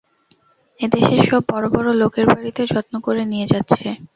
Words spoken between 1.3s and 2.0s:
বড় বড়